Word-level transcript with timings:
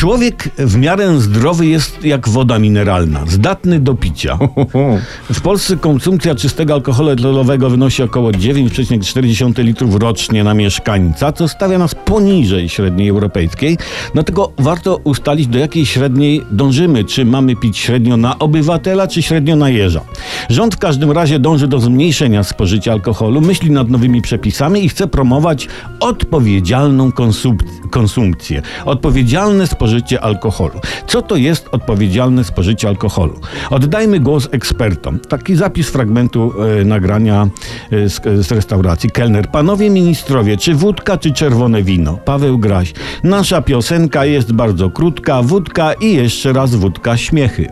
Człowiek 0.00 0.50
w 0.58 0.76
miarę 0.76 1.20
zdrowy 1.20 1.66
jest 1.66 2.04
jak 2.04 2.28
woda 2.28 2.58
mineralna, 2.58 3.24
zdatny 3.26 3.80
do 3.80 3.94
picia. 3.94 4.38
W 5.32 5.40
Polsce 5.40 5.76
konsumpcja 5.76 6.34
czystego 6.34 6.74
alkoholu 6.74 7.10
etylowego 7.10 7.70
wynosi 7.70 8.02
około 8.02 8.30
9,4 8.30 9.64
litrów 9.64 9.94
rocznie 9.94 10.44
na 10.44 10.54
mieszkańca, 10.54 11.32
co 11.32 11.48
stawia 11.48 11.78
nas 11.78 11.94
poniżej 11.94 12.68
średniej 12.68 13.08
europejskiej. 13.08 13.78
Dlatego 14.14 14.52
warto 14.58 14.96
ustalić, 14.96 15.46
do 15.46 15.58
jakiej 15.58 15.86
średniej 15.86 16.42
dążymy. 16.50 17.04
Czy 17.04 17.24
mamy 17.24 17.56
pić 17.56 17.78
średnio 17.78 18.16
na 18.16 18.38
obywatela, 18.38 19.06
czy 19.08 19.22
średnio 19.22 19.56
na 19.56 19.70
jeża. 19.70 20.00
Rząd 20.48 20.74
w 20.74 20.78
każdym 20.78 21.10
razie 21.10 21.38
dąży 21.38 21.68
do 21.68 21.80
zmniejszenia 21.80 22.44
spożycia 22.44 22.92
alkoholu, 22.92 23.40
myśli 23.40 23.70
nad 23.70 23.90
nowymi 23.90 24.22
przepisami 24.22 24.84
i 24.84 24.88
chce 24.88 25.06
promować 25.06 25.68
odpowiedzialną 26.00 27.10
konsump- 27.10 27.88
konsumpcję. 27.90 28.62
Odpowiedzialne 28.84 29.66
spożycie 29.66 29.89
alkoholu. 30.20 30.80
Co 31.06 31.22
to 31.22 31.36
jest 31.36 31.68
odpowiedzialne 31.72 32.44
spożycie 32.44 32.88
alkoholu? 32.88 33.40
Oddajmy 33.70 34.20
głos 34.20 34.48
ekspertom. 34.52 35.18
Taki 35.18 35.56
zapis 35.56 35.90
fragmentu 35.90 36.52
e, 36.80 36.84
nagrania 36.84 37.48
e, 37.90 38.08
z, 38.08 38.46
z 38.46 38.52
restauracji. 38.52 39.10
Kelner, 39.10 39.48
panowie 39.50 39.90
ministrowie, 39.90 40.56
czy 40.56 40.74
wódka, 40.74 41.18
czy 41.18 41.32
czerwone 41.32 41.82
wino? 41.82 42.18
Paweł 42.24 42.58
Graś. 42.58 42.92
Nasza 43.24 43.62
piosenka 43.62 44.24
jest 44.24 44.52
bardzo 44.52 44.90
krótka. 44.90 45.42
Wódka 45.42 45.92
i 45.92 46.14
jeszcze 46.14 46.52
raz 46.52 46.74
wódka 46.74 47.16
śmiechy. 47.16 47.68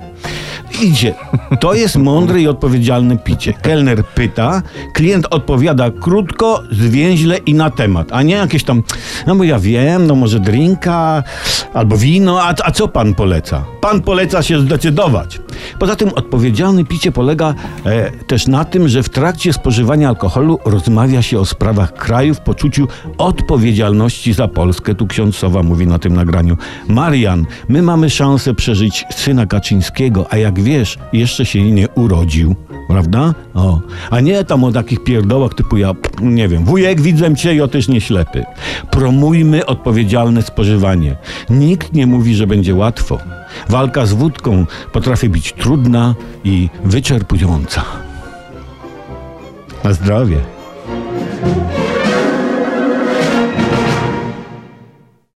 Idzie. 0.82 1.14
To 1.60 1.74
jest 1.74 1.96
mądre 1.96 2.40
i 2.40 2.48
odpowiedzialne 2.48 3.18
picie. 3.18 3.52
Kelner 3.52 4.04
pyta, 4.04 4.62
klient 4.94 5.26
odpowiada 5.30 5.90
krótko, 5.90 6.62
zwięźle 6.70 7.36
i 7.36 7.54
na 7.54 7.70
temat, 7.70 8.08
a 8.12 8.22
nie 8.22 8.34
jakieś 8.34 8.64
tam, 8.64 8.82
no 9.26 9.36
bo 9.36 9.44
ja 9.44 9.58
wiem, 9.58 10.06
no 10.06 10.14
może 10.14 10.40
drinka 10.40 11.22
albo 11.74 11.96
wino, 11.96 12.42
a, 12.42 12.54
a 12.64 12.70
co 12.70 12.88
pan 12.88 13.14
poleca? 13.14 13.64
Pan 13.80 14.02
poleca 14.02 14.42
się 14.42 14.60
zdecydować. 14.60 15.40
Poza 15.78 15.96
tym 15.96 16.08
odpowiedzialne 16.14 16.84
picie 16.84 17.12
polega 17.12 17.54
e, 17.86 18.10
też 18.10 18.46
na 18.46 18.64
tym, 18.64 18.88
że 18.88 19.02
w 19.02 19.08
trakcie 19.08 19.52
spożywania 19.52 20.08
alkoholu 20.08 20.58
rozmawia 20.64 21.22
się 21.22 21.38
o 21.38 21.44
sprawach 21.44 21.94
kraju 21.94 22.34
w 22.34 22.40
poczuciu 22.40 22.88
odpowiedzialności 23.18 24.32
za 24.32 24.48
Polskę. 24.48 24.94
Tu 24.94 25.06
ksiądz 25.06 25.36
Sowa 25.36 25.62
mówi 25.62 25.86
na 25.86 25.98
tym 25.98 26.14
nagraniu. 26.14 26.56
Marian, 26.88 27.46
my 27.68 27.82
mamy 27.82 28.10
szansę 28.10 28.54
przeżyć 28.54 29.04
syna 29.14 29.46
Kaczyńskiego, 29.46 30.26
a 30.30 30.36
jak 30.36 30.60
wiesz, 30.68 30.98
jeszcze 31.12 31.46
się 31.46 31.70
nie 31.70 31.88
urodził. 31.88 32.56
Prawda? 32.88 33.34
O. 33.54 33.80
A 34.10 34.20
nie 34.20 34.44
tam 34.44 34.64
o 34.64 34.72
takich 34.72 35.04
pierdołach 35.04 35.54
typu 35.54 35.76
ja, 35.76 35.94
nie 36.20 36.48
wiem, 36.48 36.64
wujek 36.64 37.00
widzę 37.00 37.36
cię, 37.36 37.54
ja 37.54 37.68
też 37.68 37.88
nie 37.88 38.00
ślepy. 38.00 38.44
Promujmy 38.90 39.66
odpowiedzialne 39.66 40.42
spożywanie. 40.42 41.16
Nikt 41.50 41.92
nie 41.92 42.06
mówi, 42.06 42.34
że 42.34 42.46
będzie 42.46 42.74
łatwo. 42.74 43.18
Walka 43.68 44.06
z 44.06 44.12
wódką 44.12 44.66
potrafi 44.92 45.28
być 45.28 45.52
trudna 45.52 46.14
i 46.44 46.68
wyczerpująca. 46.84 47.84
Na 49.84 49.92
zdrowie. 49.92 50.57